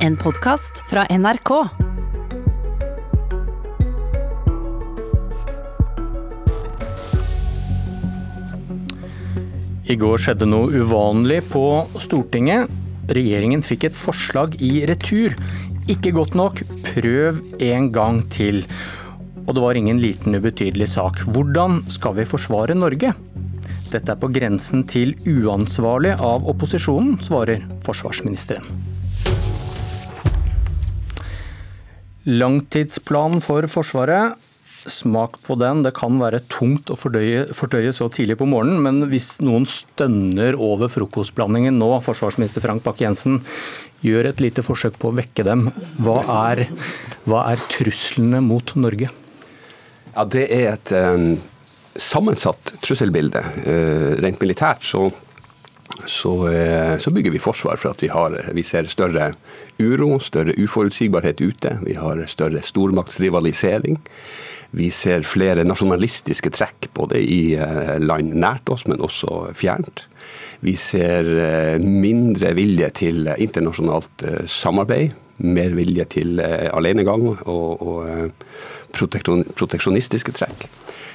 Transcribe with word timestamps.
En 0.00 0.14
podkast 0.16 0.78
fra 0.88 1.02
NRK. 1.12 1.50
I 9.84 9.96
går 10.00 10.22
skjedde 10.24 10.48
noe 10.48 10.70
uvanlig 10.72 11.42
på 11.52 11.64
Stortinget. 12.00 12.72
Regjeringen 13.12 13.60
fikk 13.60 13.90
et 13.90 13.98
forslag 13.98 14.56
i 14.64 14.86
retur. 14.88 15.36
Ikke 15.92 16.14
godt 16.16 16.32
nok, 16.38 16.62
prøv 16.94 17.42
en 17.60 17.90
gang 17.92 18.22
til. 18.32 18.62
Og 19.44 19.52
det 19.52 19.64
var 19.66 19.76
ingen 19.76 20.00
liten 20.00 20.32
ubetydelig 20.32 20.94
sak. 20.94 21.20
Hvordan 21.28 21.82
skal 21.92 22.16
vi 22.16 22.24
forsvare 22.30 22.78
Norge? 22.78 23.12
Dette 23.92 24.16
er 24.16 24.22
på 24.22 24.32
grensen 24.32 24.86
til 24.88 25.12
uansvarlig 25.28 26.16
av 26.16 26.48
opposisjonen, 26.48 27.18
svarer 27.20 27.68
forsvarsministeren. 27.84 28.89
Langtidsplanen 32.28 33.40
for 33.44 33.64
Forsvaret 33.70 34.36
Smak 34.88 35.34
på 35.44 35.58
den. 35.60 35.82
Det 35.84 35.92
kan 35.96 36.16
være 36.20 36.40
tungt 36.48 36.88
å 36.88 36.96
fordøye, 36.96 37.46
fordøye, 37.56 37.92
så 37.92 38.06
tidlig 38.12 38.38
på 38.40 38.48
morgenen, 38.48 38.80
men 38.80 39.10
hvis 39.10 39.34
noen 39.44 39.66
stønner 39.68 40.56
over 40.56 40.88
frokostblandingen 40.88 41.76
nå, 41.76 41.90
forsvarsminister 42.04 42.64
Frank 42.64 42.84
Bakke-Jensen, 42.86 43.42
gjør 44.00 44.30
et 44.30 44.40
lite 44.40 44.64
forsøk 44.64 44.96
på 45.00 45.10
å 45.10 45.16
vekke 45.18 45.44
dem. 45.44 45.68
Hva 46.00 46.22
er, 46.48 46.64
hva 47.28 47.44
er 47.52 47.60
truslene 47.74 48.40
mot 48.44 48.72
Norge? 48.80 49.12
Ja, 50.14 50.24
Det 50.24 50.46
er 50.48 50.72
et 50.72 50.94
um, 50.96 51.34
sammensatt 52.00 52.72
trusselbilde. 52.80 53.44
Uh, 53.66 54.16
rent 54.24 54.40
militært 54.40 54.88
så, 54.88 55.10
så, 56.06 56.34
uh, 56.48 56.94
så, 57.00 57.10
bygger 57.10 57.34
vi 57.34 57.42
forsvar 57.42 57.80
for 57.80 57.94
at 57.94 58.04
vi, 58.04 58.12
har, 58.12 58.36
vi 58.56 58.64
ser 58.66 58.88
større 58.90 59.32
uro, 59.80 60.18
større 60.20 60.54
uforutsigbarhet 60.60 61.40
ute. 61.40 61.78
Vi 61.84 61.96
har 61.98 62.22
større 62.30 62.62
stormaktsrivalisering. 62.64 63.98
Vi 64.70 64.86
ser 64.94 65.24
flere 65.26 65.64
nasjonalistiske 65.66 66.52
trekk, 66.54 66.90
både 66.94 67.18
i 67.18 67.56
eh, 67.58 67.96
land 67.98 68.36
nært 68.38 68.70
oss, 68.70 68.86
men 68.86 69.02
også 69.02 69.50
fjernt. 69.58 70.04
Vi 70.62 70.76
ser 70.78 71.26
eh, 71.26 71.82
mindre 71.82 72.52
vilje 72.54 72.90
til 73.00 73.26
internasjonalt 73.34 74.26
eh, 74.28 74.44
samarbeid, 74.46 75.16
mer 75.40 75.74
vilje 75.74 76.04
til 76.12 76.40
alenegang 76.44 77.22
og, 77.48 77.80
og 77.80 78.32
proteksjonistiske 78.92 80.34
trekk. 80.36 80.66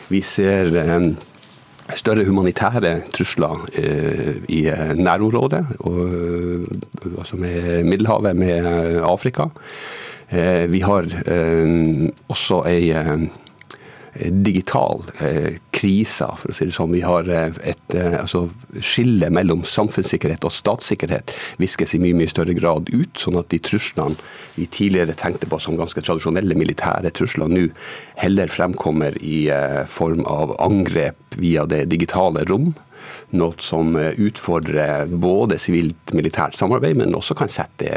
Vi 0.09 0.21
ser 0.25 0.71
større 1.93 2.25
humanitære 2.25 3.01
trusler 3.13 3.67
i 4.49 4.61
nærområdet, 4.95 5.65
altså 7.17 7.37
med 7.37 7.83
Middelhavet, 7.83 8.35
med 8.35 9.01
Afrika. 9.03 9.43
Vi 10.69 10.79
har 10.79 11.05
også 12.27 12.63
ei 12.67 12.93
digital 14.15 15.03
eh, 15.19 15.57
krise, 15.75 16.27
for 16.39 16.51
å 16.51 16.55
si 16.55 16.67
det 16.69 16.75
sånn. 16.75 16.93
Vi 16.95 17.03
har 17.05 17.27
eh, 17.31 17.57
et 17.71 17.95
eh, 17.97 18.15
altså, 18.21 18.45
skille 18.79 19.29
mellom 19.33 19.65
samfunnssikkerhet 19.67 20.45
og 20.47 20.53
statssikkerhet 20.55 21.33
viskes 21.61 21.95
i 21.95 22.01
mye 22.01 22.15
mye 22.17 22.31
større 22.31 22.55
grad 22.57 22.89
ut, 22.93 23.11
sånn 23.19 23.39
at 23.41 23.51
de 23.51 23.59
truslene 23.63 24.15
vi 24.55 24.69
tidligere 24.71 25.17
tenkte 25.19 25.49
på 25.51 25.59
som 25.59 25.77
ganske 25.79 26.03
tradisjonelle 26.05 26.57
militære 26.57 27.11
trusler, 27.15 27.51
nå 27.51 27.67
heller 28.21 28.51
fremkommer 28.51 29.19
i 29.21 29.45
eh, 29.53 29.83
form 29.91 30.23
av 30.31 30.55
angrep 30.63 31.39
via 31.41 31.67
det 31.69 31.85
digitale 31.91 32.47
rom. 32.47 32.71
Noe 33.35 33.57
som 33.59 33.95
utfordrer 33.95 35.09
både 35.09 35.57
sivilt-militært 35.59 36.55
samarbeid, 36.57 36.97
men 36.99 37.15
også 37.17 37.35
kan 37.37 37.51
sette 37.51 37.89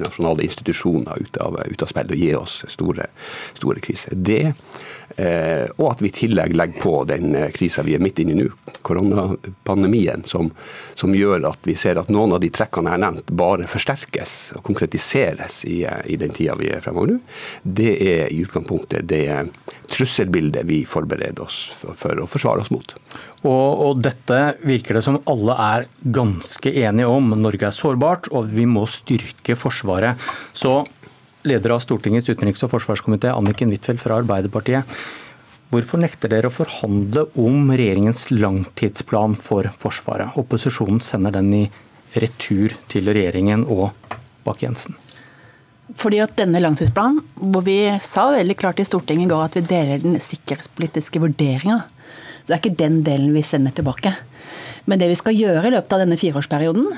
nasjonale 0.00 0.44
institusjoner 0.46 1.22
ut 1.22 1.38
av, 1.42 1.60
ut 1.64 1.84
av 1.84 1.90
spill 1.90 2.12
og 2.12 2.24
gi 2.24 2.32
oss 2.36 2.58
store, 2.72 3.06
store 3.58 3.84
kriser. 3.84 4.16
Det 4.16 4.42
Eh, 5.16 5.68
og 5.76 5.90
at 5.90 6.02
vi 6.02 6.08
i 6.08 6.14
tillegg 6.14 6.54
legger 6.56 6.80
på 6.80 6.92
den 7.08 7.34
eh, 7.36 7.50
krisa 7.52 7.84
vi 7.84 7.96
er 7.96 8.02
midt 8.02 8.22
inne 8.22 8.32
i 8.32 8.38
nå, 8.38 8.46
koronapandemien, 8.86 10.24
som, 10.28 10.48
som, 10.96 11.12
gjør 11.12 11.44
at 11.50 11.68
vi 11.68 11.74
ser 11.76 12.00
at 12.00 12.08
noen 12.12 12.32
av 12.32 12.40
de 12.40 12.48
trekkene 12.54 12.88
jeg 12.88 12.96
har 12.96 13.02
nevnt, 13.02 13.34
bare 13.36 13.68
forsterkes 13.68 14.54
og 14.56 14.64
konkretiseres 14.70 15.62
i, 15.68 15.82
eh, 15.88 16.00
i 16.14 16.18
den 16.20 16.32
tida 16.32 16.56
vi 16.60 16.70
er 16.72 16.84
fremover 16.84 17.16
nå. 17.16 17.18
Det 17.62 17.92
er 17.98 18.32
i 18.32 18.40
utgangspunktet 18.46 19.08
det 19.10 19.26
trusselbildet 19.90 20.66
vi 20.68 20.82
forbereder 20.88 21.44
oss 21.44 21.72
for, 21.74 22.18
å 22.22 22.28
forsvare 22.30 22.64
oss 22.64 22.70
mot. 22.72 22.94
Og, 23.42 23.50
og, 23.50 24.02
dette 24.04 24.38
virker 24.62 24.98
det 24.98 25.04
som 25.06 25.20
alle 25.30 25.56
er 25.58 25.86
ganske 26.14 26.72
enige 26.72 27.10
om. 27.10 27.32
Norge 27.38 27.68
er 27.68 27.74
sårbart, 27.74 28.30
og 28.30 28.50
vi 28.52 28.66
må 28.70 28.86
styrke 28.90 29.56
Forsvaret. 29.58 30.20
Så 30.54 30.82
leder 31.48 31.74
av 31.74 31.82
Stortingets 31.82 32.30
utenriks- 32.30 32.62
og 32.66 32.72
forsvarskomité, 32.74 33.32
Anniken 33.34 33.72
Huitfeldt 33.72 34.02
fra 34.02 34.20
Arbeiderpartiet. 34.22 34.88
Hvorfor 35.72 36.02
nekter 36.02 36.28
dere 36.28 36.50
å 36.50 36.52
forhandle 36.52 37.24
om 37.40 37.70
regjeringens 37.72 38.26
langtidsplan 38.34 39.38
for 39.40 39.70
Forsvaret? 39.80 40.36
Opposisjonen 40.40 41.00
sender 41.00 41.32
den 41.38 41.48
i 41.56 41.62
retur 42.20 42.76
til 42.92 43.08
regjeringen 43.08 43.64
og 43.64 43.88
Bakke-Jensen. 44.44 44.98
Fordi 45.98 46.20
at 46.24 46.36
denne 46.38 46.60
langtidsplanen, 46.62 47.20
hvor 47.52 47.64
vi 47.66 47.78
sa 48.04 48.28
veldig 48.32 48.56
klart 48.60 48.80
i 48.80 48.86
Stortinget 48.86 49.26
i 49.26 49.32
går 49.32 49.46
at 49.46 49.56
vi 49.58 49.64
deler 49.68 50.02
den 50.02 50.18
sikkerhetspolitiske 50.22 51.20
vurderinga. 51.22 51.82
Så 52.42 52.48
det 52.48 52.54
er 52.56 52.62
ikke 52.62 52.80
den 52.80 53.00
delen 53.06 53.34
vi 53.36 53.44
sender 53.46 53.74
tilbake. 53.76 54.14
Men 54.88 54.98
det 54.98 55.10
vi 55.12 55.18
skal 55.18 55.36
gjøre 55.36 55.66
i 55.68 55.74
løpet 55.74 55.94
av 55.94 56.02
denne 56.02 56.18
fireårsperioden, 56.18 56.88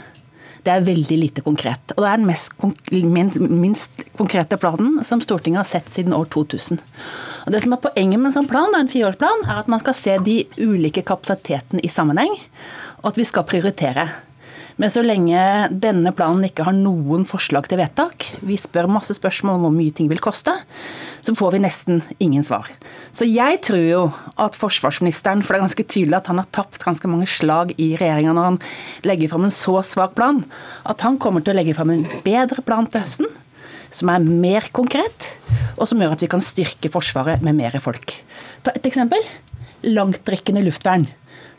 det 0.65 0.73
er 0.73 0.85
veldig 0.87 1.17
lite 1.21 1.43
konkret. 1.45 1.93
Og 1.93 2.01
det 2.01 2.09
er 2.09 2.21
den 2.21 2.29
mest, 2.29 2.55
minst, 2.93 3.41
minst 3.41 4.05
konkrete 4.17 4.57
planen 4.61 5.03
som 5.05 5.21
Stortinget 5.21 5.61
har 5.61 5.69
sett 5.69 5.91
siden 5.93 6.17
år 6.17 6.31
2000. 6.33 6.81
Og 7.45 7.53
det 7.53 7.61
som 7.65 7.77
er 7.77 7.83
Poenget 7.85 8.21
med 8.21 8.31
en 8.31 8.37
sånn 8.39 8.49
plan, 8.49 8.73
en 8.79 8.89
fireårsplan, 8.89 9.45
er 9.45 9.61
at 9.61 9.69
man 9.73 9.83
skal 9.85 9.99
se 9.99 10.17
de 10.25 10.39
ulike 10.57 11.05
kapasitetene 11.05 11.85
i 11.85 11.93
sammenheng, 11.93 12.33
og 13.03 13.13
at 13.13 13.21
vi 13.21 13.29
skal 13.29 13.45
prioritere. 13.49 14.09
Men 14.81 14.91
så 14.91 15.05
lenge 15.05 15.39
denne 15.71 16.11
planen 16.17 16.49
ikke 16.49 16.65
har 16.67 16.75
noen 16.75 17.23
forslag 17.29 17.69
til 17.71 17.79
vedtak, 17.79 18.27
vi 18.43 18.57
spør 18.59 18.89
masse 18.91 19.15
spørsmål 19.15 19.61
om 19.61 19.67
hvor 19.69 19.75
mye 19.77 19.95
ting 19.95 20.09
vil 20.11 20.23
koste, 20.23 20.51
så 21.23 21.35
får 21.39 21.55
vi 21.55 21.61
nesten 21.63 22.03
ingen 22.19 22.43
svar. 22.47 22.67
Så 23.15 23.29
jeg 23.29 23.61
tror 23.67 23.85
jo 23.85 24.03
at 24.43 24.59
forsvarsministeren, 24.59 25.45
for 25.45 25.55
det 25.55 25.61
er 25.61 25.67
ganske 25.69 25.87
tydelig 25.87 26.19
at 26.19 26.33
han 26.33 26.43
har 26.43 26.51
tapt 26.55 26.83
ganske 26.83 27.11
mange 27.11 27.31
slag 27.31 27.71
i 27.79 27.93
regjeringa 28.01 28.35
når 28.35 28.51
han 28.51 28.61
legger 29.07 29.31
fram 29.31 29.47
en 29.47 29.55
så 29.55 29.79
svak 29.87 30.19
plan, 30.19 30.43
at 30.83 31.07
han 31.07 31.21
kommer 31.23 31.45
til 31.45 31.55
å 31.55 31.59
legge 31.61 31.77
fram 31.79 31.95
en 31.95 32.07
bedre 32.27 32.67
plan 32.67 32.91
til 32.91 33.05
høsten. 33.05 33.31
Som 33.95 34.11
er 34.11 34.25
mer 34.27 34.67
konkret, 34.75 35.29
og 35.79 35.87
som 35.87 36.01
gjør 36.03 36.17
at 36.17 36.23
vi 36.25 36.29
kan 36.33 36.43
styrke 36.43 36.91
Forsvaret 36.91 37.45
med 37.47 37.55
mer 37.55 37.77
folk. 37.79 38.17
Ta 38.67 38.73
et 38.75 38.89
eksempel. 38.91 39.23
Langtrekkende 39.87 40.65
luftvern 40.67 41.07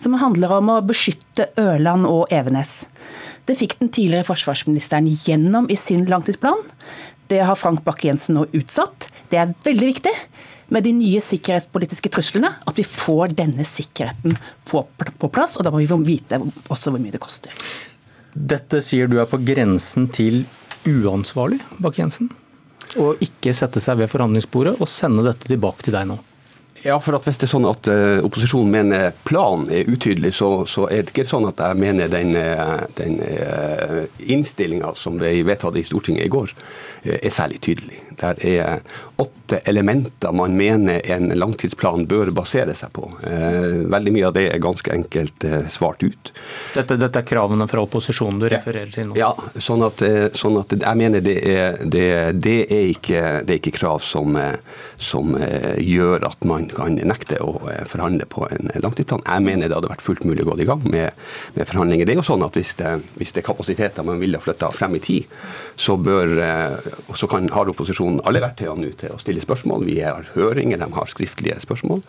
som 0.02 0.18
handler 0.20 0.54
om 0.58 0.72
å 0.74 0.82
beskytte 0.86 1.50
Ørland 1.62 2.08
og 2.10 2.32
Evenes. 2.34 2.84
Det 3.46 3.58
fikk 3.60 3.78
den 3.80 3.92
tidligere 3.94 4.28
forsvarsministeren 4.28 5.08
gjennom 5.26 5.70
i 5.70 5.78
sin 5.80 6.06
langtidsplan. 6.10 6.62
Det 7.30 7.42
har 7.46 7.58
Frank 7.58 7.84
Bakke-Jensen 7.86 8.38
nå 8.38 8.46
utsatt. 8.58 9.10
Det 9.30 9.40
er 9.42 9.54
veldig 9.66 9.90
viktig 9.94 10.14
med 10.74 10.86
de 10.86 10.94
nye 10.98 11.22
sikkerhetspolitiske 11.22 12.10
truslene 12.14 12.52
at 12.66 12.78
vi 12.80 12.86
får 12.86 13.36
denne 13.38 13.66
sikkerheten 13.68 14.38
på, 14.70 14.82
på 14.86 15.30
plass. 15.30 15.58
Og 15.58 15.66
da 15.66 15.74
må 15.74 15.82
vi 15.82 15.90
vite 16.06 16.42
også 16.70 16.94
hvor 16.94 17.02
mye 17.02 17.14
det 17.14 17.22
koster. 17.24 17.54
Dette 18.36 18.82
sier 18.84 19.08
du 19.08 19.20
er 19.22 19.30
på 19.30 19.40
grensen 19.46 20.10
til 20.14 20.44
uansvarlig, 20.86 21.62
Bakke-Jensen? 21.82 22.30
Å 23.02 23.12
ikke 23.24 23.54
sette 23.56 23.82
seg 23.84 24.00
ved 24.00 24.12
forhandlingsbordet 24.12 24.78
og 24.80 24.90
sende 24.92 25.26
dette 25.26 25.50
tilbake 25.50 25.86
til 25.86 25.96
deg 25.96 26.10
nå? 26.10 26.20
Ja, 26.86 27.00
for 27.02 27.18
Hvis 27.26 27.40
det 27.42 27.48
er 27.48 27.54
sånn 27.56 27.66
at 27.66 27.88
uh, 27.90 28.22
opposisjonen 28.26 28.70
mener 28.70 29.14
planen 29.26 29.70
er 29.74 29.90
utydelig, 29.90 30.36
så, 30.38 30.50
så, 30.70 30.86
er 30.86 31.06
det 31.06 31.16
ikke 31.16 31.28
sånn 31.30 31.48
at 31.50 31.62
jeg 31.64 31.82
mener 31.82 32.12
den, 32.12 32.36
eh, 32.38 32.86
den 33.00 33.18
uh, 33.26 34.04
innstillinga 34.22 34.94
som 34.98 35.18
ble 35.18 35.34
vedtatt 35.48 35.80
i 35.80 35.86
Stortinget 35.86 36.28
i 36.28 36.34
går, 36.36 36.54
uh, 36.54 37.16
er 37.18 37.34
særlig 37.34 37.64
tydelig. 37.66 38.04
Der 38.22 38.38
er 38.48 38.84
åtte 39.20 39.58
elementer 39.68 40.32
man 40.32 40.54
mener 40.56 41.02
en 41.12 41.34
langtidsplan 41.36 42.06
bør 42.08 42.30
basere 42.34 42.72
seg 42.78 42.94
på. 42.96 43.10
Veldig 43.92 44.14
mye 44.16 44.30
av 44.30 44.36
det 44.38 44.46
er 44.54 44.62
ganske 44.64 44.94
enkelt 44.94 45.44
svart 45.74 46.00
ut. 46.06 46.32
Dette, 46.78 46.96
dette 47.02 47.20
er 47.20 47.28
kravene 47.28 47.68
fra 47.68 47.84
opposisjonen 47.84 48.40
du 48.40 48.48
refererer 48.54 48.94
til 48.94 49.10
nå? 49.10 49.18
Ja, 49.20 49.34
sånn 49.60 49.84
at, 49.84 50.00
sånn 50.40 50.56
at 50.62 50.78
jeg 50.80 51.02
mener 51.02 51.26
det 51.26 51.36
er, 51.44 51.76
det, 51.84 52.08
det 52.40 52.56
er, 52.64 52.88
ikke, 52.96 53.26
det 53.44 53.58
er 53.58 53.60
ikke 53.60 53.76
krav 53.82 54.00
som, 54.06 54.40
som 54.96 55.36
gjør 55.36 56.30
at 56.32 56.48
man 56.48 56.72
kan 56.76 56.96
nekte 56.96 57.40
å 57.44 57.56
forhandle 57.90 58.28
på 58.30 58.46
en 58.52 58.72
langtidsplan. 58.84 59.24
Jeg 59.26 59.46
mener 59.46 59.70
det 59.70 59.78
hadde 59.78 59.92
vært 59.92 60.06
fullt 60.06 60.26
mulig 60.28 60.46
å 60.46 60.50
gå 60.52 60.60
i 60.64 60.70
gang 60.70 60.84
med, 60.86 61.26
med 61.56 61.70
forhandlinger. 61.70 62.08
Det 62.08 62.16
er 62.16 62.22
jo 62.22 62.28
sånn 62.28 62.46
at 62.46 62.56
Hvis 62.56 62.76
det, 62.80 62.92
hvis 63.20 63.34
det 63.36 63.42
er 63.42 63.48
kapasiteter 63.50 64.06
man 64.08 64.22
ville 64.22 64.40
flytta 64.40 64.70
frem 64.72 64.96
i 64.96 65.02
tid, 65.04 65.32
så, 65.76 65.98
bør, 66.00 66.32
så 67.20 67.28
kan, 67.28 67.50
har 67.52 67.68
opposisjonen 67.72 68.22
alle 68.24 68.40
verktøyene 68.44 68.86
nå 68.86 68.94
til 69.00 69.12
å 69.12 69.20
stille 69.20 69.44
spørsmål. 69.44 69.84
Vi 69.88 69.98
har 70.00 70.30
høringer, 70.38 70.80
de 70.80 70.88
har 70.96 71.12
skriftlige 71.12 71.60
spørsmål. 71.64 72.04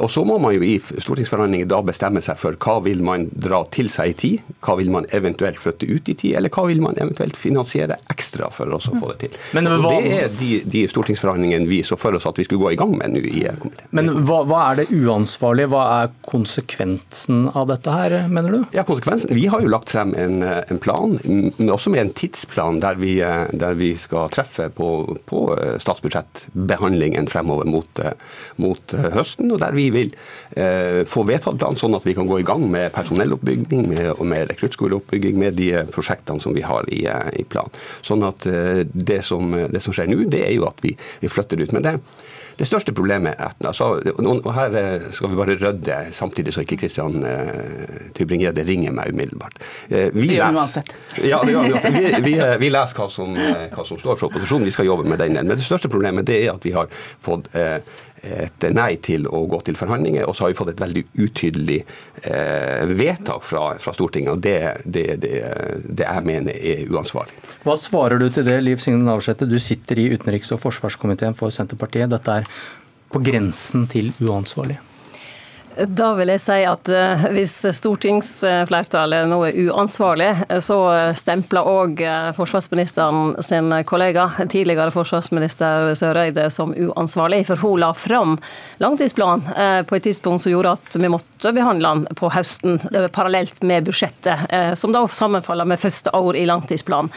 Og 0.00 0.10
Så 0.10 0.22
må 0.24 0.38
man 0.42 0.54
jo 0.54 0.62
i 0.64 0.76
stortingsforhandlinger 0.80 1.68
da 1.70 1.82
bestemme 1.84 2.22
seg 2.24 2.38
for 2.40 2.56
hva 2.62 2.78
vil 2.86 3.02
man 3.04 3.26
dra 3.32 3.64
til 3.74 3.90
seg 3.92 4.12
i 4.12 4.16
tid, 4.22 4.54
hva 4.64 4.76
vil 4.78 4.92
man 4.94 5.08
eventuelt 5.16 5.58
flytte 5.60 5.88
ut 5.90 6.08
i 6.08 6.14
tid, 6.14 6.36
eller 6.38 6.52
hva 6.52 6.66
vil 6.70 6.80
man 6.84 6.96
eventuelt 7.02 7.36
finansiere 7.38 7.98
ekstra 8.12 8.48
for 8.54 8.70
å 8.72 8.80
få 8.86 9.12
det 9.12 9.18
til. 9.26 9.36
Men 9.56 9.70
hva... 9.74 9.92
Det 9.96 10.14
er 10.16 10.32
de, 10.38 10.50
de, 10.64 10.86
stortingsforhandlingene 10.90 11.68
vi 11.68 11.82
så 11.86 11.98
for 12.00 12.16
oss 12.16 12.28
at 12.28 12.38
vi 12.38 12.46
skulle 12.46 12.62
gå 12.62 12.74
i 12.74 12.80
gang 12.80 12.94
med 12.96 13.16
nå 13.16 13.22
i 13.26 13.44
komiteen. 13.60 13.75
Men 13.96 14.10
hva, 14.26 14.42
hva, 14.48 14.60
er 14.70 14.80
det 14.80 14.86
uansvarlige? 14.94 15.70
Hva 15.72 15.82
er 16.00 16.12
konsekvensen 16.26 17.46
av 17.56 17.68
dette 17.70 17.92
her, 17.92 18.16
mener 18.30 18.52
du? 18.52 18.58
Ja, 18.76 18.84
konsekvensen? 18.86 19.32
Vi 19.36 19.46
har 19.52 19.62
jo 19.62 19.70
lagt 19.72 19.92
frem 19.94 20.14
en, 20.18 20.42
en 20.42 20.80
plan, 20.82 21.16
men 21.24 21.72
også 21.72 21.92
med 21.94 22.02
en 22.02 22.12
tidsplan 22.16 22.80
der 22.82 22.98
vi, 23.00 23.16
der 23.20 23.78
vi 23.78 23.92
skal 24.00 24.30
treffe 24.34 24.68
på, 24.74 24.90
på 25.28 25.42
statsbudsjettbehandlingen 25.82 27.30
fremover 27.30 27.68
mot, 27.70 28.02
mot, 28.62 28.96
høsten, 29.16 29.52
og 29.54 29.60
der 29.62 29.76
vi 29.76 29.88
vil 29.94 30.12
eh, 30.58 31.02
få 31.08 31.24
vedtatt 31.28 31.58
plan 31.60 31.78
sånn 31.78 31.96
at 31.98 32.06
vi 32.06 32.16
kan 32.16 32.28
gå 32.28 32.40
i 32.42 32.46
gang 32.46 32.66
med 32.70 32.92
personelloppbygging 32.96 33.86
med, 33.90 34.10
og 34.16 34.24
med 34.28 34.50
rekruttskoleoppbygging 34.52 35.38
med 35.40 35.58
de 35.58 35.70
prosjektene 35.94 36.42
som 36.42 36.56
vi 36.56 36.64
har 36.66 36.88
i, 36.92 37.04
i 37.06 37.46
plan. 37.48 37.70
Sånn 38.06 38.24
at 38.26 38.48
eh, 38.50 38.84
det 38.92 39.22
som, 39.26 39.54
det 39.70 39.82
som 39.84 39.96
skjer 39.96 40.10
nå, 40.10 40.24
det 40.32 40.44
er 40.46 40.56
jo 40.56 40.66
at 40.68 40.82
vi, 40.84 40.96
vi 41.22 41.32
flytter 41.32 41.62
ut. 41.62 41.74
med 41.76 41.86
det, 41.86 41.98
det 42.56 42.66
største 42.68 42.92
problemet 42.96 43.36
er 43.36 43.52
altså, 43.68 43.88
og 44.16 44.48
Her 44.56 44.76
eh, 44.80 45.08
skal 45.12 45.32
vi 45.32 45.38
bare 45.38 45.56
rydde, 45.60 45.98
samtidig 46.16 46.54
så 46.54 46.64
ikke 46.64 46.78
Kristian 46.80 47.18
uh, 47.20 48.08
Tybring-Gjedde 48.16 48.64
ringer 48.64 48.94
meg 48.96 49.12
umiddelbart. 49.12 49.58
Uh, 49.90 50.08
vi, 50.14 50.30
det 50.30 50.38
gjør 50.38 50.56
uansett. 50.56 50.94
Ja, 51.32 51.42
vi, 51.44 51.52
vi, 51.52 52.06
vi, 52.24 52.34
vi, 52.60 52.70
leser 52.72 53.00
hva 53.00 53.08
som, 53.12 53.36
hva 53.36 53.84
som 53.84 54.00
står 54.00 54.18
fra 54.20 54.30
opposisjonen, 54.30 54.68
vi 54.68 54.74
skal 54.74 54.88
jobbe 54.88 55.08
med 55.08 55.20
den. 55.20 55.36
Men 55.42 55.56
det 55.56 55.64
største 55.66 55.90
problemet 55.92 56.28
det 56.28 56.42
er 56.44 56.54
at 56.54 56.64
vi 56.64 56.72
har 56.76 56.88
fått 57.24 57.50
uh, 57.56 57.78
et 58.22 58.66
nei 58.74 58.96
til 59.02 59.26
å 59.28 59.42
gå 59.50 59.60
til 59.66 59.76
forhandlinger, 59.78 60.24
og 60.26 60.36
så 60.36 60.46
har 60.46 60.52
vi 60.52 60.58
fått 60.58 60.72
et 60.72 60.82
veldig 60.82 61.02
utydelig 61.20 61.78
eh, 62.22 62.86
vedtak 62.96 63.44
fra, 63.46 63.66
fra, 63.82 63.94
Stortinget. 63.96 64.32
og 64.32 64.42
det, 64.42 64.56
det, 64.84 65.06
det, 65.22 65.34
det, 65.84 66.06
jeg 66.06 66.26
mener 66.26 66.56
er 66.56 66.90
uansvarlig. 66.90 67.36
Hva 67.66 67.76
svarer 67.80 68.22
du 68.22 68.28
til 68.30 68.48
det, 68.48 68.58
Liv 68.64 68.82
Signe 68.82 69.04
Navarsete? 69.04 69.48
Du 69.48 69.58
sitter 69.62 70.00
i 70.00 70.08
utenriks- 70.14 70.52
og 70.54 70.62
forsvarskomiteen 70.64 71.36
for 71.38 71.54
Senterpartiet. 71.54 72.10
Dette 72.12 72.40
er 72.42 72.50
på 73.12 73.22
grensen 73.22 73.86
til 73.90 74.12
uansvarlig. 74.24 74.80
Da 75.76 76.14
vil 76.16 76.30
jeg 76.32 76.40
si 76.40 76.62
at 76.64 76.88
eh, 76.88 77.24
hvis 77.34 77.52
stortingsflertallet 77.76 79.26
nå 79.28 79.42
er 79.44 79.58
uansvarlig, 79.66 80.30
så 80.64 80.78
stempler 81.16 81.68
òg 81.68 82.00
eh, 82.00 82.30
forsvarsministeren 82.36 83.34
sin 83.44 83.68
kollega, 83.88 84.30
tidligere 84.48 84.94
forsvarsminister 84.94 85.92
Søreide, 85.98 86.46
som 86.54 86.72
uansvarlig. 86.72 87.42
For 87.50 87.60
hun 87.60 87.82
la 87.82 87.90
fram 87.92 88.38
langtidsplanen 88.80 89.52
eh, 89.52 89.82
på 89.84 89.98
et 89.98 90.08
tidspunkt 90.08 90.46
som 90.46 90.54
gjorde 90.54 90.78
at 90.78 90.96
vi 90.96 91.12
måtte 91.12 91.52
behandle 91.52 91.92
den 91.92 92.16
på 92.16 92.32
høsten, 92.32 92.80
parallelt 93.12 93.60
med 93.66 93.84
budsjettet, 93.84 94.48
som 94.80 94.96
da 94.96 95.04
sammenfaller 95.12 95.68
med 95.68 95.82
første 95.82 96.12
år 96.16 96.40
i 96.40 96.48
langtidsplanen. 96.48 97.12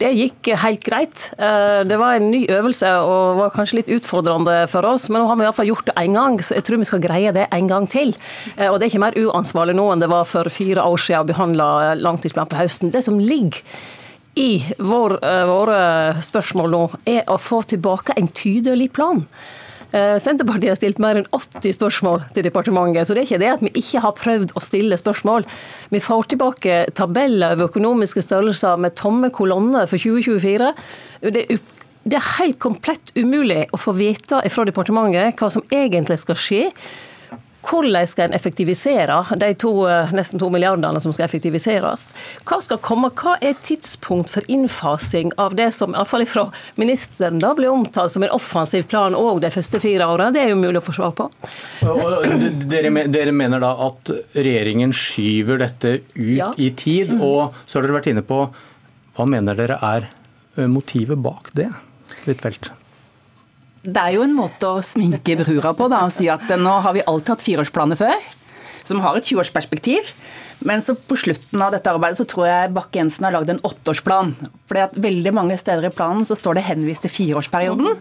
Det 0.00 0.08
gikk 0.16 0.48
helt 0.62 0.84
greit. 0.86 1.26
Eh, 1.36 1.82
det 1.84 1.98
var 2.00 2.16
en 2.16 2.30
ny 2.32 2.46
øvelse 2.48 2.88
og 3.04 3.36
var 3.36 3.52
kanskje 3.52 3.82
litt 3.82 3.90
utfordrende 3.98 4.62
for 4.72 4.86
oss, 4.88 5.10
men 5.10 5.20
nå 5.20 5.28
har 5.28 5.36
vi 5.36 5.44
iallfall 5.44 5.68
gjort 5.68 5.90
det 5.90 5.96
én 6.00 6.16
gang, 6.16 6.38
så 6.40 6.56
jeg 6.56 6.64
tror 6.64 6.80
vi 6.80 6.88
skal 6.88 7.02
greie 7.04 7.34
det 7.36 7.44
en 7.52 7.68
gang 7.68 7.88
til. 7.90 8.14
Eh, 8.56 8.70
og 8.70 8.78
det 8.78 8.86
er 8.86 8.94
ikke 8.94 9.02
mer 9.04 9.18
uansvarlig 9.20 9.76
nå 9.76 9.90
enn 9.92 10.00
det 10.00 10.08
var 10.08 10.24
for 10.30 10.48
fire 10.48 10.86
år 10.88 11.04
siden 11.04 11.26
å 11.26 11.30
behandle 11.34 11.66
langtidsplanen 12.00 12.48
på 12.48 12.60
høsten. 12.62 12.94
Det 12.94 13.04
som 13.04 13.20
ligger 13.20 13.60
i 14.40 14.62
vår, 14.78 15.18
eh, 15.20 15.44
våre 15.50 15.80
spørsmål 16.24 16.72
nå, 16.72 16.84
er 17.04 17.28
å 17.28 17.36
få 17.36 17.60
tilbake 17.68 18.16
en 18.16 18.32
tydelig 18.32 18.92
plan. 18.96 19.26
Eh, 19.90 20.16
Senterpartiet 20.22 20.70
har 20.70 20.78
stilt 20.78 21.00
mer 21.02 21.18
enn 21.18 21.28
80 21.34 21.74
spørsmål 21.74 22.22
til 22.34 22.46
departementet, 22.46 23.08
så 23.08 23.16
det 23.16 23.24
er 23.24 23.28
ikke 23.28 23.42
det 23.42 23.50
at 23.56 23.64
vi 23.64 23.72
ikke 23.82 24.04
har 24.04 24.16
prøvd 24.18 24.54
å 24.54 24.62
stille 24.62 24.98
spørsmål. 25.00 25.46
Vi 25.90 26.02
får 26.04 26.30
tilbake 26.30 26.78
tabeller 26.98 27.56
over 27.56 27.70
økonomiske 27.72 28.22
størrelser 28.26 28.78
med 28.78 28.94
tomme 29.00 29.32
kolonner 29.34 29.90
for 29.90 29.98
2024. 29.98 30.72
Det 31.34 31.44
er, 31.46 31.60
det 32.06 32.16
er 32.16 32.32
helt 32.38 32.60
komplett 32.62 33.12
umulig 33.18 33.64
å 33.74 33.80
få 33.80 33.96
vite 33.98 34.40
fra 34.48 34.66
departementet 34.68 35.40
hva 35.40 35.50
som 35.52 35.66
egentlig 35.74 36.20
skal 36.22 36.38
skje 36.38 36.64
hvordan 37.66 38.06
skal 38.08 38.28
en 38.28 38.36
effektivisere 38.36 39.36
de 39.36 39.54
to, 39.54 39.88
eh, 39.88 40.12
nesten 40.12 40.38
to 40.38 40.48
milliardene 40.50 41.00
som 41.00 41.12
skal 41.12 41.26
effektiviseres? 41.26 42.06
Hva 42.44 42.60
skal 42.62 42.78
komme? 42.78 43.10
Hva 43.10 43.36
er 43.40 43.54
tidspunkt 43.54 44.30
for 44.30 44.42
innfasing 44.48 45.32
av 45.38 45.54
det 45.56 45.70
som 45.74 45.94
iallfall 45.94 46.26
fra 46.26 46.46
ministeren 46.76 47.40
da 47.40 47.54
blir 47.54 47.70
omtalt 47.70 48.12
som 48.12 48.22
en 48.22 48.30
offensiv 48.30 48.88
plan 48.88 49.14
òg 49.14 49.40
de 49.40 49.50
første 49.50 49.80
fire 49.80 50.08
årene? 50.08 50.32
Det 50.32 50.42
er 50.44 50.52
jo 50.54 50.60
mulig 50.60 50.80
å 50.80 50.86
få 50.88 50.96
svar 50.96 51.14
på. 51.16 51.28
Dere, 52.70 53.06
dere, 53.08 53.32
mener 53.32 53.60
da 53.62 53.74
at 53.86 54.10
regjeringen 54.34 54.92
skyver 54.92 55.60
dette 55.60 56.00
ut 56.14 56.36
ja. 56.36 56.50
i 56.56 56.70
tid, 56.70 57.14
og 57.20 57.54
så 57.66 57.78
har 57.78 57.86
dere 57.86 58.00
vært 58.00 58.12
inne 58.14 58.26
på 58.26 58.44
hva 59.16 59.26
mener 59.28 59.58
dere 59.58 59.78
er 59.84 60.08
eh, 60.56 60.68
motivet 60.70 61.18
bak 61.20 61.52
det? 61.56 61.70
Litt 62.28 62.44
det 63.82 63.96
er 64.00 64.16
jo 64.16 64.26
en 64.26 64.36
måte 64.36 64.68
å 64.68 64.82
sminke 64.84 65.38
brura 65.40 65.72
på 65.76 65.88
da, 65.88 66.02
og 66.04 66.12
si 66.12 66.28
at 66.32 66.50
nå 66.60 66.76
har 66.84 66.96
vi 66.96 67.06
alltid 67.06 67.32
hatt 67.32 67.44
fireårsplaner 67.46 67.98
før, 68.00 68.28
som 68.84 69.00
har 69.04 69.16
et 69.16 69.28
20-årsperspektiv. 69.28 70.10
Men 70.66 70.82
så 70.84 70.92
på 70.94 71.16
slutten 71.16 71.62
av 71.64 71.72
dette 71.72 71.88
arbeidet 71.88 72.20
så 72.20 72.26
tror 72.28 72.48
jeg 72.48 72.72
Bakke-Jensen 72.76 73.24
har 73.24 73.34
lagd 73.36 73.52
en 73.54 73.62
åtteårsplan. 73.64 74.34
At 74.76 74.96
veldig 75.00 75.32
mange 75.36 75.56
steder 75.60 75.88
i 75.88 75.94
planen 75.94 76.26
så 76.28 76.36
står 76.36 76.58
det 76.58 76.66
henvist 76.68 77.06
til 77.06 77.14
fireårsperioden. 77.14 78.00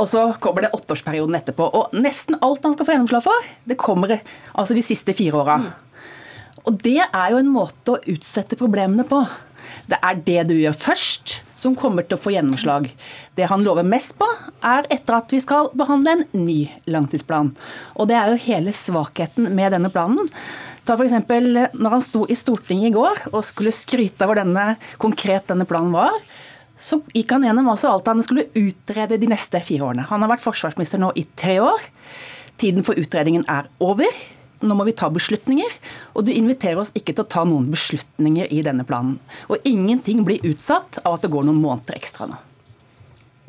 Og 0.00 0.08
så 0.10 0.24
kommer 0.42 0.64
det 0.64 0.72
åtteårsperioden 0.74 1.36
etterpå. 1.38 1.68
Og 1.76 1.92
nesten 1.96 2.38
alt 2.40 2.64
han 2.64 2.76
skal 2.76 2.88
få 2.88 2.96
gjennomslag 2.96 3.26
for, 3.26 3.50
det 3.68 3.80
kommer 3.80 4.16
altså 4.16 4.76
de 4.76 4.84
siste 4.84 5.14
fire 5.16 5.42
åra. 5.44 5.58
Og 6.64 6.80
det 6.80 7.02
er 7.04 7.34
jo 7.34 7.40
en 7.42 7.52
måte 7.52 7.92
å 7.92 8.00
utsette 8.14 8.56
problemene 8.58 9.04
på. 9.08 9.20
Det 9.90 9.98
er 10.00 10.20
det 10.26 10.42
du 10.48 10.54
gjør 10.56 10.76
først, 10.86 11.38
som 11.58 11.76
kommer 11.78 12.06
til 12.06 12.16
å 12.16 12.20
få 12.20 12.32
gjennomslag. 12.34 12.88
Det 13.36 13.48
han 13.50 13.64
lover 13.66 13.86
mest 13.86 14.16
på, 14.20 14.28
er 14.64 14.88
etter 14.92 15.18
at 15.18 15.32
vi 15.32 15.40
skal 15.44 15.70
behandle 15.76 16.16
en 16.16 16.24
ny 16.46 16.64
langtidsplan. 16.90 17.52
Og 17.98 18.08
det 18.10 18.16
er 18.18 18.32
jo 18.32 18.44
hele 18.46 18.74
svakheten 18.76 19.50
med 19.54 19.76
denne 19.76 19.92
planen. 19.92 20.30
Ta 20.84 20.96
f.eks. 20.98 21.14
når 21.72 21.96
han 21.96 22.04
sto 22.04 22.24
i 22.28 22.36
Stortinget 22.36 22.90
i 22.90 22.96
går 22.96 23.26
og 23.32 23.44
skulle 23.46 23.72
skryte 23.72 24.24
av 24.24 24.32
hvor 24.32 24.40
denne, 24.40 24.74
konkret 25.00 25.48
denne 25.48 25.68
planen 25.68 25.94
var. 25.96 26.16
Så 26.80 27.00
gikk 27.16 27.32
han 27.32 27.46
gjennom 27.46 27.70
også 27.72 27.92
alt 27.92 28.08
han 28.10 28.24
skulle 28.24 28.48
utrede 28.52 29.20
de 29.20 29.30
neste 29.30 29.60
fire 29.64 29.88
årene. 29.88 30.04
Han 30.10 30.24
har 30.24 30.34
vært 30.34 30.44
forsvarsminister 30.44 31.00
nå 31.00 31.12
i 31.16 31.24
tre 31.38 31.60
år. 31.64 31.84
Tiden 32.60 32.84
for 32.86 32.98
utredningen 33.00 33.46
er 33.50 33.68
over 33.82 34.10
nå 34.68 34.76
må 34.78 34.86
vi 34.88 34.96
ta 34.96 35.10
beslutninger. 35.12 35.76
Og 36.14 36.26
du 36.26 36.32
inviterer 36.34 36.80
oss 36.80 36.94
ikke 36.96 37.14
til 37.14 37.24
å 37.24 37.30
ta 37.36 37.44
noen 37.48 37.70
beslutninger 37.72 38.50
i 38.52 38.62
denne 38.66 38.86
planen. 38.88 39.18
Og 39.48 39.62
ingenting 39.68 40.24
blir 40.26 40.44
utsatt 40.46 41.00
av 41.04 41.18
at 41.18 41.26
det 41.26 41.32
går 41.34 41.46
noen 41.48 41.62
måneder 41.62 41.98
ekstra 42.00 42.28
nå. 42.30 42.40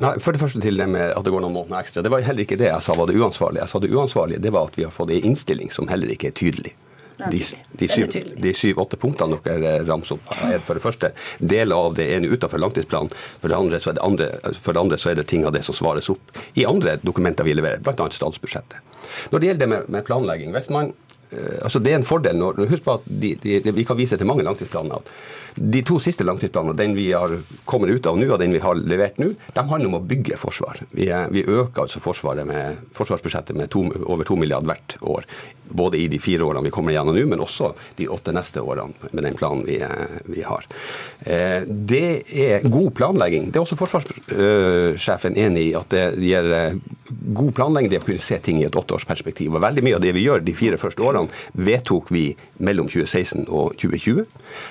Nei, 0.04 0.12
for 0.20 0.36
det 0.36 0.42
første 0.42 0.60
til 0.60 0.76
det 0.76 0.86
med 0.92 1.14
at 1.16 1.24
det 1.24 1.32
går 1.32 1.40
noen 1.40 1.54
måneder 1.56 1.80
ekstra. 1.80 2.02
Det 2.04 2.12
var 2.12 2.24
heller 2.26 2.44
ikke 2.44 2.58
det 2.60 2.68
jeg 2.68 2.84
sa 2.84 2.96
var 2.98 3.08
det 3.08 3.16
uansvarlige. 3.16 3.64
Jeg 3.64 3.72
sa 3.72 3.80
det 3.80 3.92
uansvarlige 3.94 4.42
det 4.44 4.52
var 4.52 4.68
at 4.68 4.76
vi 4.76 4.84
har 4.84 4.92
fått 4.92 5.14
en 5.14 5.30
innstilling 5.30 5.72
som 5.72 5.88
heller 5.88 6.12
ikke 6.12 6.32
er 6.32 6.36
tydelig. 6.36 6.74
De, 7.16 7.38
de, 7.80 7.88
syv-åtte 7.88 8.52
syv-åtte 8.60 8.98
punktene 9.00 9.38
dere 9.46 9.78
ramser 9.88 10.18
opp, 10.18 10.34
er 10.44 10.60
for 10.60 10.76
det 10.76 10.82
første 10.84 11.10
deler 11.40 11.86
av 11.86 11.96
det 11.96 12.10
ene 12.12 12.28
utenfor 12.28 12.60
langtidsplanen. 12.60 13.08
For 13.40 13.48
det, 13.48 13.56
andre 13.56 13.80
så 13.80 13.94
er 13.94 13.96
det 13.96 14.04
andre, 14.04 14.28
for 14.60 14.76
det 14.76 14.82
andre 14.82 14.98
så 15.00 15.14
er 15.14 15.16
det 15.16 15.24
ting 15.32 15.46
av 15.48 15.54
det 15.56 15.64
som 15.64 15.76
svares 15.76 16.10
opp 16.12 16.36
i 16.60 16.66
andre 16.68 16.98
dokumenter 17.00 17.48
vi 17.48 17.56
leverer, 17.56 17.80
bl.a. 17.80 18.10
statsbudsjettet. 18.12 18.92
Når 19.32 19.40
det 19.40 19.48
gjelder 19.48 19.64
det 19.64 19.72
med, 19.72 19.88
med 19.96 20.04
planlegging 20.04 20.52
hvis 20.52 20.68
man 20.74 20.92
Eh, 20.92 21.05
altså 21.62 21.80
Det 21.82 21.92
er 21.92 21.98
en 21.98 22.06
fordel 22.06 22.38
når, 22.38 22.60
Husk 22.70 22.84
på 22.86 22.98
at 23.00 23.06
de, 23.06 23.34
de, 23.42 23.72
vi 23.74 23.84
kan 23.84 23.98
vise 23.98 24.16
til 24.16 24.28
mange 24.28 24.44
langtidsplaner 24.46 25.00
at 25.00 25.10
de 25.56 25.80
to 25.86 25.96
siste 26.02 26.24
langtidsplanene, 26.24 26.76
den 26.76 26.94
vi 26.96 27.08
har 27.12 27.32
kommet 27.64 27.90
ut 27.90 28.06
av 28.06 28.18
nå 28.20 28.28
og 28.28 28.40
den 28.40 28.52
vi 28.52 28.60
har 28.60 28.76
levert 28.76 29.16
nå, 29.20 29.30
de 29.56 29.64
handler 29.70 29.88
om 29.88 29.98
å 29.98 30.04
bygge 30.04 30.36
forsvar. 30.40 30.82
Vi, 30.92 31.08
vi 31.32 31.44
øker 31.46 31.86
altså 31.86 32.44
med, 32.44 32.82
forsvarsbudsjettet 32.96 33.56
med 33.56 33.70
to, 33.72 33.86
over 34.04 34.28
2 34.28 34.36
milliarder 34.36 34.68
hvert 34.68 34.96
år. 35.00 35.24
Både 35.66 35.98
i 35.98 36.06
de 36.12 36.18
fire 36.22 36.44
årene 36.44 36.68
vi 36.68 36.74
kommer 36.74 36.92
gjennom 36.92 37.16
nå, 37.16 37.24
men 37.26 37.40
også 37.42 37.72
de 37.96 38.08
åtte 38.12 38.34
neste 38.36 38.60
årene 38.60 39.10
med 39.12 39.24
den 39.24 39.38
planen 39.38 39.64
vi, 39.66 39.80
vi 40.28 40.44
har. 40.44 40.68
Eh, 41.24 41.64
det 41.64 42.22
er 42.36 42.68
god 42.68 42.92
planlegging. 42.98 43.48
Det 43.50 43.58
er 43.58 43.64
også 43.64 43.80
forsvarssjefen 43.80 45.40
enig 45.40 45.70
i 45.70 45.74
at 45.78 45.90
det 45.90 46.04
gir 46.20 46.52
god 47.08 47.52
planlegging, 47.56 47.90
det 47.90 48.02
å 48.02 48.06
kunne 48.06 48.22
se 48.22 48.38
ting 48.44 48.60
i 48.60 48.68
et 48.68 48.76
åtteårsperspektiv. 48.76 49.56
Og 49.56 49.64
veldig 49.64 49.86
mye 49.88 49.96
av 49.96 50.04
det 50.04 50.12
vi 50.14 50.26
gjør 50.26 50.44
de 50.44 50.54
fire 50.58 50.78
første 50.80 51.02
årene, 51.02 51.15
vedtok 51.52 52.12
vi 52.14 52.26
mellom 52.58 52.88
2016 52.88 53.46
og 53.48 53.74
2020. 53.80 54.24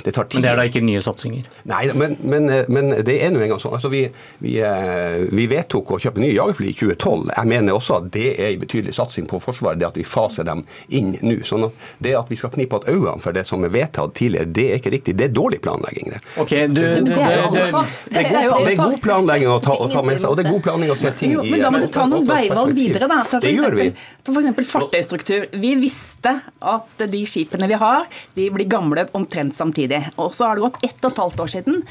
Det 0.04 0.14
tar 0.16 0.24
tid. 0.24 0.40
Men 0.40 0.46
det 0.46 0.52
er 0.52 0.60
da 0.60 0.66
ikke 0.70 0.82
nye 0.86 1.02
satsinger? 1.04 1.50
Nei, 1.70 1.82
men, 1.98 2.16
men, 2.26 2.50
men 2.72 2.92
det 3.06 3.18
er 3.22 3.34
nå 3.34 3.42
engang 3.46 3.62
sånn. 3.62 3.76
Altså, 3.78 3.92
vi, 3.94 4.06
vi, 4.42 4.56
eh, 4.66 5.26
vi, 5.30 5.48
vedtok 5.52 5.96
å 5.96 6.00
kjøpe 6.02 6.24
nye 6.24 6.34
jagerfly 6.34 6.72
i 6.72 6.76
2012. 6.80 7.34
Jeg 7.36 7.52
mener 7.52 7.78
også 7.78 8.00
at 8.00 8.10
det 8.16 8.28
er 8.34 8.52
en 8.54 8.64
betydelig 8.64 8.96
satsing 8.98 9.30
på 9.30 9.42
Forsvaret, 9.44 9.80
det 9.82 9.90
at 9.90 10.00
vi 10.00 10.06
faser 10.08 10.48
dem 10.48 10.64
inn 10.90 11.14
nå. 11.22 11.38
Sånn 11.46 11.68
at 11.68 11.86
det 12.02 12.16
at 12.18 12.32
vi 12.32 12.40
skal 12.40 12.54
knipe 12.56 12.80
igjen 12.82 12.96
øynene 12.96 13.22
for 13.22 13.36
det 13.36 13.46
som 13.48 13.64
er 13.66 13.74
vedtatt 13.74 14.16
tidligere, 14.18 14.50
det 14.56 14.66
er 14.72 14.82
ikke 14.82 14.96
riktig. 14.96 15.18
Det 15.20 15.30
er 15.30 15.36
dårlig 15.36 15.62
planlegging. 15.66 16.14
Det, 16.16 16.22
okay, 16.42 16.66
du, 16.72 16.82
det, 16.82 17.04
det, 17.06 17.68
det, 18.10 18.26
er 18.26 18.80
god 18.80 18.98
planlegging 19.04 19.52
å 19.52 19.60
ta, 19.64 19.78
å 19.78 19.90
ta 19.92 20.04
med 20.06 20.20
seg, 20.20 20.30
og 20.32 20.40
det 20.40 20.46
er 20.48 20.54
god 20.56 20.66
planlegging 20.66 20.96
å 20.96 21.00
se 21.00 21.14
ting 21.20 21.36
i 21.38 21.54
Men 21.54 21.66
da 21.68 21.74
må 21.74 21.84
du 21.84 21.88
ta 21.94 22.08
noen 22.10 22.28
veivalg 22.30 22.76
videre, 22.78 23.10
da. 23.12 23.22
For 23.30 23.46
det 23.46 23.54
gjør 23.56 23.78
vi. 23.78 23.90
For 24.26 24.42
eksempel 24.42 24.70
fartøystruktur. 24.70 25.48
Vi 25.62 25.76
visste 25.80 26.35
at 26.60 27.06
de 27.12 27.24
skipene 27.30 27.70
vi 27.72 27.80
har, 27.80 28.06
de 28.36 28.50
blir 28.54 28.70
gamle 28.70 29.08
omtrent 29.18 29.56
samtidig. 29.56 30.02
Og 30.18 30.34
så 30.36 30.50
har 30.50 30.58
det 30.58 30.68
gått 30.68 30.84
ett 30.86 31.00
og 31.04 31.12
et 31.12 31.24
halvt 31.24 31.44
år 31.46 31.52
siden 31.58 31.82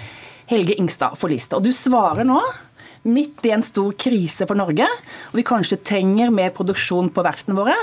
Helge 0.50 0.76
Ingstad 0.80 1.18
forliste. 1.18 1.56
Og 1.56 1.64
du 1.64 1.72
svarer 1.74 2.26
nå 2.28 2.40
midt 3.04 3.44
i 3.44 3.52
en 3.54 3.62
stor 3.64 3.92
krise 4.00 4.46
for 4.48 4.58
Norge, 4.58 4.86
og 5.30 5.38
vi 5.38 5.44
kanskje 5.46 5.78
trenger 5.84 6.32
mer 6.34 6.52
produksjon 6.56 7.10
på 7.14 7.24
verftene 7.26 7.56
våre, 7.58 7.76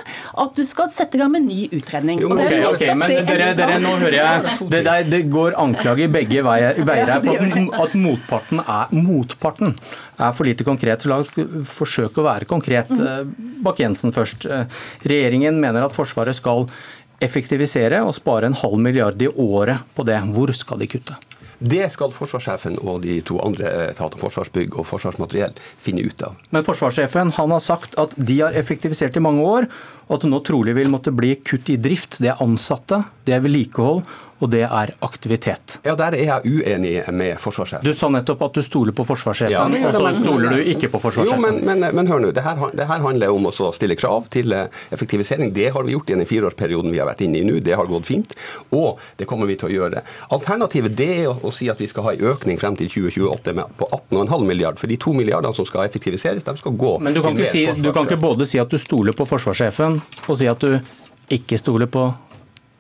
at 0.44 0.56
du 0.58 0.63
skal 0.68 0.90
sette 0.94 1.18
i 1.18 1.22
gang 1.22 1.34
med 1.36 1.46
ny 1.48 1.68
utredning. 1.78 2.22
Jo, 2.24 2.32
okay, 2.36 2.63
okay, 2.68 2.94
men 2.98 3.13
dere, 3.13 3.51
dere, 3.58 3.80
nå 3.84 3.96
hører 4.01 4.18
jeg 4.18 4.56
det, 4.74 4.84
der, 4.88 5.06
det 5.12 5.24
går 5.34 5.58
anklager 5.62 6.12
begge 6.12 6.46
veier, 6.46 6.80
veier 6.88 7.13
her 7.16 7.25
på 7.25 7.38
at 7.86 7.98
motparten 7.98 8.63
er, 8.66 8.96
motparten 8.96 9.75
er 10.22 10.34
for 10.38 10.48
lite 10.48 10.66
konkret. 10.68 11.04
Så 11.04 11.12
la 11.12 11.22
oss 11.22 11.34
forsøke 11.72 12.22
å 12.22 12.28
være 12.28 12.50
konkret. 12.50 12.92
Mm. 12.94 13.06
Eh, 13.06 13.60
Bakke-Jensen 13.66 14.13
først. 14.16 14.46
Eh, 14.46 14.82
regjeringen 15.08 15.60
mener 15.62 15.86
at 15.86 15.96
Forsvaret 15.96 16.38
skal 16.38 16.68
effektivisere 17.22 18.01
og 18.06 18.16
spare 18.18 18.50
en 18.50 18.58
halv 18.58 18.80
milliard 18.82 19.22
i 19.22 19.30
året 19.30 19.86
på 19.96 20.06
det. 20.08 20.18
Hvor 20.34 20.54
skal 20.58 20.82
de 20.82 20.90
kutte? 20.90 21.18
Det 21.62 21.84
skal 21.94 22.13
forsvarssjefen 22.15 22.80
og 22.82 23.03
de 23.03 23.20
to 23.25 23.38
andre 23.46 23.70
etatene, 23.91 24.22
Forsvarsbygg 24.22 24.74
og 24.82 24.88
Forsvarsmateriell, 24.89 25.53
finne 25.82 26.01
ut 26.08 26.24
av. 26.25 26.39
Men 26.50 26.65
forsvarssjefen 26.65 27.34
han 27.38 27.53
har 27.53 27.62
sagt 27.62 27.94
at 28.01 28.15
de 28.18 28.39
har 28.41 28.58
effektivisert 28.58 29.18
i 29.18 29.24
mange 29.24 29.46
år, 29.46 29.70
og 30.10 30.18
at 30.18 30.25
det 30.25 30.32
nå 30.34 30.41
trolig 30.48 30.74
vil 30.75 30.89
måtte 30.91 31.13
bli 31.13 31.36
kutt 31.46 31.70
i 31.70 31.77
drift. 31.77 32.18
Det 32.24 32.34
er 32.34 32.41
ansatte, 32.44 33.03
det 33.30 33.38
er 33.38 33.46
vedlikehold 33.46 34.01
og 34.41 34.50
det 34.50 34.63
er 34.65 34.91
aktivitet. 35.05 35.77
Ja, 35.86 35.93
Der 35.95 36.15
er 36.17 36.24
jeg 36.25 36.53
uenig 36.57 36.93
med 37.13 37.38
forsvarssjefen. 37.39 37.86
Du 37.86 37.93
sa 37.98 38.10
nettopp 38.10 38.41
at 38.48 38.57
du 38.57 38.63
stoler 38.65 38.95
på 38.98 39.05
forsvarssjefen, 39.05 39.75
ja, 39.77 39.88
og 39.88 39.93
så 39.93 40.13
stoler 40.17 40.57
du 40.57 40.71
ikke 40.74 40.89
på 40.89 41.01
forsvarssjefen. 41.03 41.38
Jo, 41.38 41.45
men, 41.45 41.62
men, 41.67 41.86
men 41.95 42.10
hør 42.10 42.24
nå, 42.24 42.31
det 42.33 42.43
her, 42.45 42.57
det 42.74 42.88
her, 42.89 43.03
handler 43.05 43.33
om 43.33 43.45
å 43.50 43.71
stille 43.75 43.98
krav 44.00 44.25
til 44.33 44.53
eh, 44.57 44.81
effektivisering. 44.93 45.53
Det 45.53 45.69
har 45.75 45.86
vi 45.86 45.93
gjort 45.93 46.10
i 46.10 46.17
den 46.17 46.29
fireårsperioden 46.29 46.93
vi 46.93 47.01
har 47.01 47.10
vært 47.10 47.21
inne 47.25 47.41
i 47.41 47.45
nå. 47.45 47.60
Det 47.62 47.77
har 47.77 47.89
gått 47.89 48.10
fint, 48.10 48.33
og 48.74 49.01
det 49.21 49.29
kommer 49.29 49.50
vi 49.50 49.60
til 49.62 49.69
å 49.69 49.74
gjøre. 49.75 50.01
Alternativet 50.33 50.98
det 50.98 51.10
er 51.19 51.29
å, 51.29 51.36
å 51.45 51.53
si 51.53 51.69
at 51.71 51.81
vi 51.81 51.89
skal 51.91 52.10
ha 52.10 52.15
en 52.17 52.33
økning 52.33 52.57
frem 52.62 52.79
til 52.79 52.89
2028 52.89 53.55
med, 53.57 53.77
på 53.77 53.89
18,5 54.10 54.48
milliard, 54.48 54.81
for 54.81 54.89
de 54.89 54.98
to 55.01 55.13
milliardene 55.17 55.53
som 55.57 55.69
skal 55.69 55.86
effektiviseres, 55.86 56.45
de 56.48 56.57
skal 56.57 56.75
gå 56.81 56.98
Men 57.03 57.13
du 57.13 57.21
kan, 57.21 57.38
ikke, 57.38 57.53
si, 57.53 57.67
du 57.77 57.91
kan 57.93 58.10
ikke 58.10 58.21
både 58.21 58.50
si 58.50 58.62
at 58.62 58.74
du 58.74 58.81
stoler 58.81 59.15
på 59.17 59.29
forsvarssjefen, 59.29 60.01
og 60.25 60.41
si 60.41 60.50
at 60.50 60.65
du 60.65 60.79
ikke 61.31 61.60
stoler 61.62 61.89
på 61.91 62.10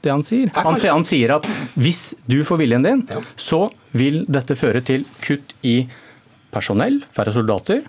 det 0.01 0.11
han 0.13 0.23
sier. 0.25 0.51
Han, 0.57 0.77
han 0.81 1.05
sier 1.07 1.35
at 1.37 1.47
hvis 1.79 2.11
du 2.29 2.41
får 2.47 2.61
viljen 2.63 2.85
din, 2.85 3.03
så 3.39 3.67
vil 3.97 4.23
dette 4.31 4.57
føre 4.59 4.81
til 4.85 5.05
kutt 5.23 5.55
i 5.67 5.83
personell, 6.51 7.01
færre 7.15 7.33
soldater, 7.35 7.83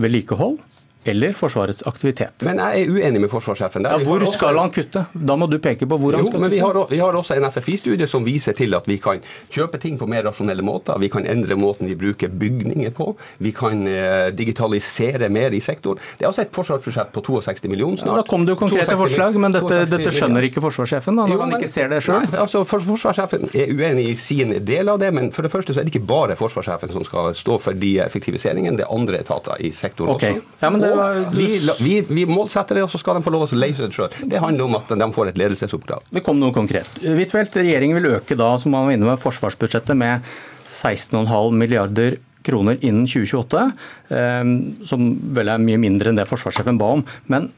vedlikehold 0.00 0.58
eller 1.04 1.32
Forsvarets 1.36 1.82
aktivitet. 1.86 2.44
Men 2.46 2.60
jeg 2.62 2.84
er 2.84 2.90
uenig 2.92 3.20
med 3.24 3.30
forsvarssjefen. 3.32 3.84
Ja, 3.84 3.98
hvor 4.06 4.24
skal 4.32 4.58
han 4.58 4.72
kutte? 4.72 5.04
Da 5.12 5.36
må 5.36 5.48
du 5.50 5.58
peke 5.62 5.86
på 5.88 5.98
hvor 6.00 6.16
han 6.16 6.26
skal 6.26 6.40
kutte. 6.40 6.50
Vi 6.54 6.60
har, 6.62 6.78
vi 6.90 7.00
har 7.02 7.18
også 7.18 7.36
en 7.36 7.46
FFI-studie 7.50 8.08
som 8.10 8.24
viser 8.24 8.56
til 8.56 8.74
at 8.76 8.88
vi 8.88 8.96
kan 9.02 9.20
kjøpe 9.52 9.80
ting 9.82 9.98
på 10.00 10.08
mer 10.10 10.24
rasjonelle 10.24 10.64
måter. 10.64 10.96
Vi 11.02 11.10
kan 11.12 11.26
endre 11.28 11.58
måten 11.60 11.90
vi 11.90 11.96
bruker 11.98 12.32
bygninger 12.32 12.94
på. 12.96 13.10
Vi 13.44 13.52
kan 13.56 13.84
uh, 13.84 14.30
digitalisere 14.36 15.28
mer 15.32 15.52
i 15.52 15.60
sektoren. 15.64 16.00
Det 16.18 16.24
er 16.24 16.30
altså 16.30 16.46
et 16.46 16.54
forsvarsbudsjett 16.56 17.12
på 17.12 17.24
62 17.28 17.68
millioner 17.72 18.00
snart. 18.00 18.14
Ja, 18.14 18.22
da 18.22 18.28
kom 18.30 18.46
det 18.46 18.54
jo 18.56 18.60
konkrete 18.62 18.96
forslag, 18.98 19.36
men 19.40 19.56
dette, 19.56 19.82
dette 19.90 20.14
skjønner 20.14 20.48
ikke 20.48 20.64
forsvarssjefen 20.64 21.20
da, 21.20 21.28
når 21.28 21.36
jo, 21.36 21.42
men, 21.42 21.54
han 21.56 21.62
ikke 21.62 21.72
ser 21.74 21.92
det 21.92 22.00
sjøl? 22.06 22.28
Altså, 22.32 22.64
for, 22.68 22.84
forsvarssjefen 22.88 23.48
er 23.52 23.74
uenig 23.74 24.08
i 24.14 24.16
sin 24.18 24.56
del 24.64 24.92
av 24.92 25.00
det, 25.02 25.12
men 25.16 25.30
for 25.34 25.44
det 25.44 25.52
første 25.52 25.76
så 25.76 25.82
er 25.82 25.88
det 25.88 25.94
ikke 25.94 26.06
bare 26.08 26.38
forsvarssjefen 26.40 26.94
som 26.96 27.06
skal 27.06 27.32
stå 27.36 27.60
for 27.60 27.76
de 27.76 27.94
effektiviseringene. 28.04 28.78
Det 28.80 28.88
er 28.88 28.94
andre 28.94 29.20
etater 29.20 29.60
i 29.60 29.72
sektoren 29.74 30.16
okay. 30.16 30.38
også. 30.38 30.58
Ja, 30.64 30.72
men 30.72 30.82
det 30.84 30.93
vi, 31.34 31.48
vi, 31.80 31.94
vi, 32.08 32.26
målsetter 32.28 32.78
det, 32.78 32.84
og 32.86 32.92
så 32.92 33.00
skal 33.00 33.18
de 33.18 33.24
få 33.24 33.32
lov 33.34 33.46
til 33.50 33.58
å 33.58 33.62
løse 33.64 33.86
det 33.86 33.96
sjøl. 33.96 34.14
Det 34.30 34.42
handler 34.42 34.68
om 34.68 34.78
at 34.78 34.92
de 34.92 35.08
får 35.14 35.32
et 35.32 35.40
ledelsesoppdrag. 35.40 36.06
Det 36.14 36.24
kom 36.26 36.40
noe 36.40 36.54
konkret. 36.56 36.90
Huitfeldt, 37.02 37.56
regjeringen 37.60 38.00
vil 38.00 38.14
øke 38.16 38.38
da, 38.38 38.52
som 38.60 38.74
man 38.74 38.88
var 38.88 38.96
inne 38.96 39.10
med, 39.10 39.22
forsvarsbudsjettet 39.22 39.98
med 39.98 40.24
16,5 40.68 41.58
milliarder 41.60 42.18
kroner 42.44 42.78
innen 42.84 43.06
2028, 43.08 43.64
eh, 44.12 44.42
som 44.88 45.08
vel 45.36 45.52
er 45.54 45.62
mye 45.62 45.80
mindre 45.80 46.12
enn 46.12 46.20
det 46.20 46.28
forsvarssjefen 46.28 46.80
ba 46.80 46.92
om. 46.98 47.04
Men 47.32 47.50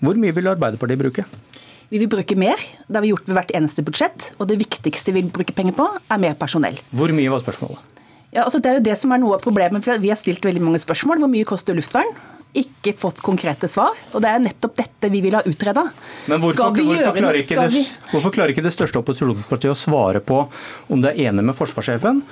hvor 0.00 0.16
mye 0.16 0.34
vil 0.36 0.48
Arbeiderpartiet 0.48 1.00
bruke? 1.00 1.26
Vi 1.90 1.98
vil 1.98 2.10
bruke 2.10 2.36
mer. 2.38 2.60
Det 2.86 2.96
har 2.96 3.02
vi 3.02 3.10
gjort 3.10 3.26
ved 3.26 3.36
hvert 3.36 3.54
eneste 3.58 3.82
budsjett. 3.84 4.30
Og 4.38 4.46
det 4.48 4.60
viktigste 4.60 5.12
vi 5.12 5.24
vil 5.24 5.32
bruke 5.34 5.54
penger 5.56 5.74
på, 5.76 5.86
er 6.06 6.22
mer 6.22 6.36
personell. 6.38 6.78
Hvor 6.94 7.10
mye 7.14 7.32
var 7.32 7.42
spørsmålet? 7.42 7.82
Ja, 8.30 8.44
altså 8.44 8.60
Det 8.62 8.70
er 8.70 8.78
jo 8.78 8.86
det 8.86 8.96
som 8.98 9.10
er 9.10 9.18
noe 9.18 9.36
av 9.36 9.42
problemet. 9.42 9.84
for 9.84 9.98
Vi 9.98 10.08
har 10.08 10.16
stilt 10.16 10.44
veldig 10.44 10.62
mange 10.62 10.78
spørsmål. 10.78 11.18
Hvor 11.18 11.30
mye 11.30 11.44
koster 11.44 11.74
luftvern? 11.74 12.14
Ikke 12.56 12.94
fått 12.98 13.20
konkrete 13.24 13.68
svar. 13.70 13.96
Og 14.14 14.22
det 14.24 14.30
er 14.30 14.42
nettopp 14.42 14.76
dette 14.78 15.10
vi 15.12 15.22
vil 15.24 15.36
ha 15.38 15.42
utreda. 15.46 15.86
Men 16.30 16.42
hvorfor, 16.42 16.74
hvorfor, 16.76 17.16
klarer 17.16 17.40
ikke 17.40 17.66
det, 17.66 17.84
hvorfor 18.12 18.34
klarer 18.34 18.54
ikke 18.54 18.64
det 18.66 18.74
største 18.74 19.00
opposisjonspartiet 19.02 19.74
å 19.74 19.78
svare 19.78 20.22
på 20.24 20.42
om 20.90 21.02
det 21.04 21.14
er 21.14 21.30
enig 21.30 21.46
med 21.50 21.58
forsvarssjefen 21.58 22.22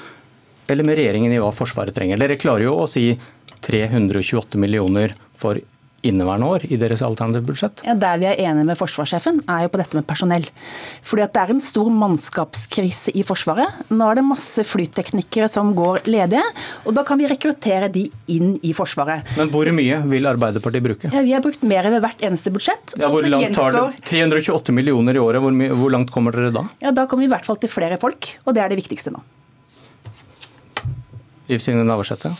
eller 0.68 0.84
med 0.84 0.98
regjeringen 1.00 1.32
i 1.32 1.40
hva 1.40 1.48
Forsvaret 1.54 1.96
trenger? 1.96 2.20
Dere 2.20 2.36
klarer 2.40 2.66
jo 2.66 2.74
å 2.82 2.88
si 2.90 3.10
328 3.64 4.60
millioner 4.60 5.14
for 5.38 5.60
inneværende 6.06 6.46
år 6.46 6.64
i 6.70 6.76
deres 6.78 7.02
alternative 7.02 7.46
budsjett? 7.48 7.82
Ja, 7.86 7.94
Der 7.98 8.18
vi 8.20 8.26
er 8.30 8.38
enige 8.38 8.64
med 8.68 8.78
forsvarssjefen, 8.78 9.40
er 9.50 9.64
jo 9.64 9.70
på 9.72 9.80
dette 9.80 9.98
med 9.98 10.06
personell. 10.06 10.46
Fordi 11.02 11.22
at 11.24 11.32
Det 11.32 11.42
er 11.42 11.50
en 11.54 11.60
stor 11.60 11.90
mannskapskrise 11.90 13.12
i 13.14 13.22
Forsvaret. 13.26 13.90
Nå 13.90 14.10
er 14.10 14.14
det 14.20 14.24
masse 14.24 14.62
flyteknikere 14.64 15.48
som 15.50 15.74
går 15.74 16.00
ledige, 16.06 16.42
og 16.86 16.94
da 16.94 17.02
kan 17.04 17.18
vi 17.18 17.26
rekruttere 17.30 17.90
de 17.92 18.10
inn 18.28 18.58
i 18.62 18.72
Forsvaret. 18.72 19.22
Men 19.36 19.50
hvor 19.50 19.66
mye 19.74 19.98
vil 20.08 20.26
Arbeiderpartiet 20.26 20.82
bruke? 20.82 21.10
Ja, 21.12 21.22
Vi 21.22 21.32
har 21.32 21.40
brukt 21.42 21.62
mer 21.62 21.82
ved 21.90 22.00
hvert 22.02 22.20
eneste 22.22 22.50
budsjett. 22.54 22.94
Ja, 22.98 23.08
hvor 23.08 23.22
langt 23.26 23.54
tar 23.54 23.72
det? 23.72 24.04
328 24.08 24.72
millioner 24.72 25.14
i 25.14 25.18
året, 25.18 25.42
hvor, 25.42 25.52
hvor 25.52 25.90
langt 25.90 26.10
kommer 26.10 26.32
dere 26.32 26.52
da? 26.52 26.66
Ja, 26.80 26.90
Da 26.92 27.06
kommer 27.06 27.22
vi 27.26 27.30
i 27.30 27.34
hvert 27.34 27.44
fall 27.44 27.56
til 27.56 27.68
flere 27.68 27.98
folk, 27.98 28.36
og 28.46 28.54
det 28.54 28.62
er 28.62 28.68
det 28.68 28.78
viktigste 28.82 29.10
nå. 29.14 29.20
Liv 31.48 31.58
Signe 31.64 31.84
Navarsete? 31.84 32.32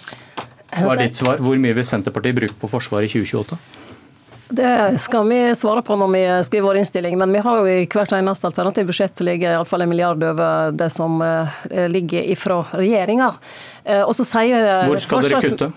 Hva 0.85 0.95
er 0.95 1.05
ditt 1.09 1.19
svar? 1.19 1.43
Hvor 1.43 1.61
mye 1.61 1.77
vil 1.77 1.87
Senterpartiet 1.87 2.39
bruke 2.39 2.59
på 2.61 2.71
Forsvaret 2.71 3.11
i 3.11 3.23
2028? 3.23 3.59
Det 4.49 4.99
skal 4.99 5.27
vi 5.29 5.39
svare 5.61 5.83
på 5.85 5.97
når 6.01 6.09
vi 6.15 6.21
skriver 6.47 6.65
vår 6.65 6.79
innstilling, 6.81 7.19
men 7.21 7.35
vi 7.37 7.43
har 7.45 7.59
jo 7.61 7.67
i 7.69 7.85
hvert 7.85 8.15
eneste 8.17 8.49
alternativ 8.49 8.89
budsjett 8.89 9.21
ligger 9.21 9.59
iallfall 9.59 9.85
en 9.85 9.91
milliard 9.93 10.23
over 10.25 10.73
det 10.73 10.89
som 10.95 11.21
eh, 11.21 11.59
ligger 11.93 12.31
ifra 12.33 12.63
regjeringa. 12.73 13.35
Eh, 13.85 14.01
og 14.01 14.17
så 14.17 14.25
sier 14.25 14.87
Hvor 14.89 15.05
skal 15.05 15.29
dere 15.29 15.43
kutte 15.45 15.71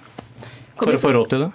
for 0.79 0.95
å 0.95 1.01
få 1.03 1.11
råd 1.17 1.33
til 1.33 1.43
det? 1.45 1.51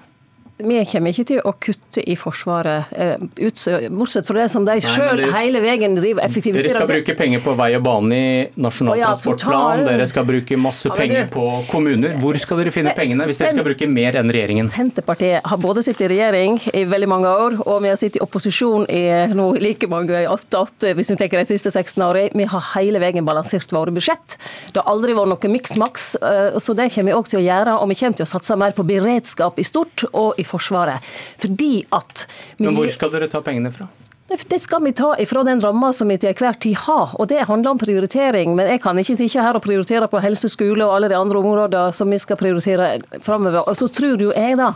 Vi 0.57 0.79
kommer 0.89 1.13
ikke 1.13 1.25
til 1.29 1.41
å 1.45 1.53
kutte 1.61 2.01
i 2.01 2.15
Forsvaret, 2.17 2.93
ut, 3.37 3.63
bortsett 3.93 4.25
fra 4.25 4.39
det 4.39 4.47
som 4.49 4.65
de 4.65 4.79
sjøl 4.81 5.21
hele 5.35 5.61
veien 5.61 5.93
driver 5.99 6.25
effektiviserer. 6.25 6.71
Dere 6.71 6.79
skal 6.79 6.89
bruke 6.89 7.17
penger 7.19 7.43
på 7.45 7.53
vei 7.59 7.69
og 7.77 7.83
bane 7.85 8.17
i 8.17 8.31
Nasjonal 8.65 8.97
ja, 8.97 9.11
transportplan, 9.13 9.85
dere 9.85 10.07
skal 10.09 10.25
bruke 10.29 10.57
masse 10.61 10.89
penger 10.97 11.29
på 11.35 11.45
kommuner. 11.69 12.17
Hvor 12.23 12.39
skal 12.41 12.63
dere 12.63 12.73
finne 12.73 12.95
pengene 12.97 13.27
hvis 13.29 13.43
dere 13.43 13.53
skal 13.53 13.67
bruke 13.69 13.89
mer 13.91 14.17
enn 14.17 14.33
regjeringen? 14.33 14.71
Senterpartiet 14.73 15.45
har 15.45 15.61
både 15.61 15.85
sittet 15.85 16.07
i 16.07 16.11
regjering 16.15 16.57
i 16.73 16.87
veldig 16.89 17.11
mange 17.13 17.35
år, 17.45 17.59
og 17.67 17.85
vi 17.85 17.93
har 17.93 18.01
sittet 18.01 18.23
i 18.23 18.25
opposisjon 18.25 18.89
i 18.89 19.05
nå 19.37 19.51
like 19.61 19.91
mange, 19.93 20.25
åtte, 20.33 20.63
åtte, 20.63 20.95
hvis 20.97 21.13
vi 21.13 21.19
tenker 21.21 21.43
de 21.43 21.51
siste 21.53 21.75
16 21.75 22.01
årene. 22.01 22.33
Vi 22.33 22.49
har 22.49 22.65
hele 22.73 23.05
veien 23.05 23.29
balansert 23.29 23.77
våre 23.77 23.93
budsjett. 23.93 24.39
Det 24.73 24.81
har 24.81 24.89
aldri 24.89 25.13
vært 25.21 25.35
noe 25.35 25.53
miks-maks, 25.53 26.09
eh, 26.25 26.59
så 26.65 26.73
det 26.73 26.89
kommer 26.97 27.13
vi 27.13 27.19
òg 27.21 27.29
til 27.29 27.43
å 27.43 27.45
gjøre. 27.45 27.77
Og 27.83 27.93
vi 27.93 28.01
kommer 28.01 28.17
til 28.17 28.25
å 28.25 28.33
satse 28.33 28.57
mer 28.57 28.73
på 28.77 28.89
beredskap 28.89 29.61
i 29.61 29.69
stort 29.69 30.07
og 30.15 30.41
i 30.41 30.46
Forsvaret. 30.47 31.15
Fordi 31.43 31.87
at 31.93 32.27
Men 32.59 32.77
hvor 32.77 32.91
skal 32.95 33.13
dere 33.15 33.31
ta 33.33 33.43
pengene 33.45 33.73
fra? 33.75 33.89
Det 34.27 34.59
skal 34.59 34.83
vi 34.83 34.91
ta 34.93 35.13
ifra 35.23 35.45
den 35.47 35.61
ramma 35.63 35.93
som 35.95 36.09
vi 36.11 36.17
til 36.19 36.33
enhver 36.33 36.57
tid 36.59 36.75
har. 36.83 37.13
Og 37.15 37.29
det 37.31 37.45
handler 37.47 37.71
om 37.71 37.79
prioritering. 37.79 38.57
Men 38.59 38.67
jeg 38.67 38.83
kan 38.83 38.99
ikke 38.99 39.15
sitte 39.15 39.43
her 39.43 39.55
og 39.55 39.63
prioritere 39.63 40.09
på 40.11 40.19
helse, 40.19 40.51
skole 40.51 40.83
og 40.83 40.97
alle 40.97 41.13
de 41.13 41.19
andre 41.19 41.39
områdene 41.39 41.93
som 41.95 42.11
vi 42.11 42.19
skal 42.19 42.41
prioritere 42.41 42.97
framover. 43.23 43.63
Og 43.69 43.79
så 43.79 43.87
tror 43.87 44.19
jo 44.19 44.33
jeg 44.35 44.59
da 44.59 44.73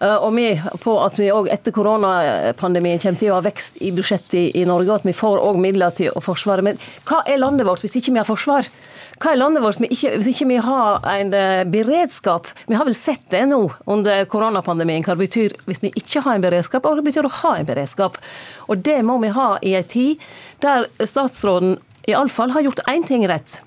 og 0.00 0.30
vi 0.32 0.46
på 0.80 0.94
at 1.04 1.18
vi 1.20 1.28
òg 1.32 1.50
etter 1.52 1.74
koronapandemien 1.76 3.00
kommer 3.02 3.20
til 3.20 3.32
å 3.32 3.36
ha 3.36 3.44
vekst 3.44 3.76
i 3.84 3.90
budsjettet 3.92 4.56
i 4.56 4.64
Norge, 4.68 4.88
og 4.88 5.02
at 5.02 5.08
vi 5.08 5.16
får 5.16 5.42
òg 5.44 5.60
midler 5.60 5.92
til 5.96 6.14
forsvare, 6.24 6.64
Men 6.64 6.80
hva 7.08 7.20
er 7.26 7.40
landet 7.42 7.68
vårt 7.68 7.84
hvis 7.84 7.98
ikke 8.00 8.14
vi 8.14 8.22
har 8.22 8.28
forsvar? 8.28 8.68
Hva 9.20 9.34
er 9.34 9.40
landet 9.42 9.62
vårt 9.62 9.80
hvis 9.82 10.30
ikke 10.32 10.48
vi 10.48 10.56
har 10.64 11.04
en 11.04 11.34
eh, 11.36 11.64
beredskap? 11.68 12.48
Vi 12.66 12.78
har 12.78 12.88
vel 12.88 12.96
sett 12.96 13.26
det 13.28 13.44
nå 13.50 13.60
under 13.84 14.24
koronapandemien, 14.24 15.04
hva 15.04 15.18
det 15.18 15.26
betyr 15.26 15.56
hvis 15.68 15.82
vi 15.84 15.92
ikke 16.00 16.24
har 16.24 16.38
en 16.38 16.46
beredskap, 16.46 16.84
og 16.84 16.94
hva 16.94 17.02
det 17.02 17.10
betyr 17.10 17.28
å 17.28 17.36
ha 17.42 17.56
en 17.58 17.68
beredskap. 17.68 18.16
Og 18.72 18.80
det 18.80 19.02
må 19.04 19.18
vi 19.20 19.34
ha 19.36 19.50
i 19.60 19.76
en 19.76 19.84
tid 19.84 20.24
der 20.64 20.88
statsråden 21.04 21.76
iallfall 22.08 22.56
har 22.56 22.64
gjort 22.64 22.80
én 22.88 23.04
ting 23.04 23.28
rett 23.28 23.60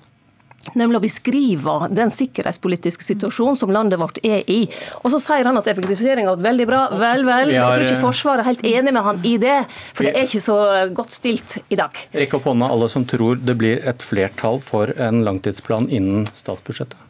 nemlig 0.74 0.98
å 0.98 1.04
beskrive 1.04 1.76
den 1.94 2.12
sikkerhetspolitiske 2.14 3.04
situasjonen 3.06 3.58
som 3.60 3.72
landet 3.74 4.00
vårt 4.00 4.20
er 4.24 4.42
i. 4.50 4.64
Og 5.02 5.12
så 5.14 5.20
sier 5.22 5.48
han 5.48 5.60
at 5.60 5.68
effektivisering 5.70 6.28
har 6.28 6.36
vært 6.36 6.48
veldig 6.48 6.68
bra. 6.70 6.82
Vel, 7.00 7.24
vel. 7.28 7.54
Jeg 7.54 7.62
tror 7.62 7.86
ikke 7.86 8.02
Forsvaret 8.04 8.44
er 8.44 8.50
helt 8.52 8.66
enig 8.68 8.94
med 8.96 9.06
han 9.06 9.24
i 9.24 9.34
det, 9.40 9.56
for 9.94 10.06
det 10.06 10.14
er 10.14 10.28
ikke 10.28 10.44
så 10.44 10.58
godt 10.96 11.14
stilt 11.14 11.58
i 11.68 11.78
dag. 11.80 12.04
Rekk 12.16 12.38
opp 12.38 12.50
hånda 12.50 12.70
alle 12.74 12.90
som 12.92 13.06
tror 13.08 13.40
det 13.40 13.56
blir 13.60 13.82
et 13.84 14.04
flertall 14.04 14.60
for 14.64 14.92
en 15.00 15.24
langtidsplan 15.26 15.90
innen 15.92 16.28
statsbudsjettet. 16.36 17.00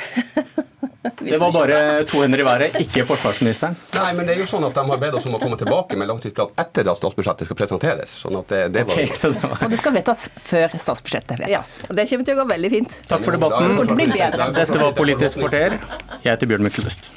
Det 1.20 1.38
var 1.40 1.52
bare 1.52 2.04
to 2.04 2.20
hender 2.20 2.42
i 2.42 2.44
været, 2.44 2.74
ikke 2.82 3.06
forsvarsministeren. 3.08 3.76
Nei, 3.96 4.10
men 4.18 4.28
det 4.28 4.34
er 4.34 4.42
jo 4.42 4.48
sånn 4.50 4.66
at 4.68 4.76
de 4.76 4.84
har 4.90 5.00
bedt 5.00 5.16
oss 5.16 5.28
om 5.30 5.38
å 5.38 5.40
komme 5.40 5.56
tilbake 5.60 5.96
med 5.96 6.10
langtidsplan 6.10 6.52
etter 6.60 6.90
at 6.92 7.00
statsbudsjettet 7.00 7.48
skal 7.48 7.58
presenteres. 7.62 8.12
sånn 8.20 8.36
at 8.42 8.52
det, 8.52 8.60
det 8.76 8.84
var... 8.90 9.00
Okay, 9.00 9.08
det 9.08 9.48
var... 9.48 9.56
Og 9.64 9.72
det 9.72 9.80
skal 9.80 9.96
vedtas 9.96 10.28
før 10.50 10.76
statsbudsjettet 10.76 11.40
vedtas. 11.40 11.74
Ja, 11.86 11.96
det 11.96 12.08
kommer 12.12 12.28
til 12.28 12.36
å 12.36 12.42
gå 12.42 12.48
veldig 12.52 12.72
fint. 12.76 13.00
Takk 13.08 13.24
for 13.24 13.38
debatten. 13.38 13.76
Dette 14.60 14.80
var 14.84 14.96
Politisk 15.00 15.40
kvarter. 15.40 15.80
Jeg 16.20 16.34
heter 16.34 16.50
Bjørn 16.50 16.68
Myklebust. 16.68 17.08